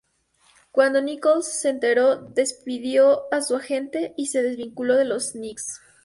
[0.71, 5.79] Cuando Nichols se enteró, despidió a su agente y se desvinculó de los Knicks.